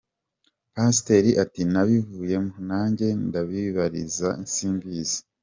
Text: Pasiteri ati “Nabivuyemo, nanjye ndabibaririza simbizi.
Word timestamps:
Pasiteri 0.73 1.31
ati 1.43 1.61
“Nabivuyemo, 1.71 2.55
nanjye 2.69 3.07
ndabibaririza 3.27 4.29
simbizi. 4.53 5.19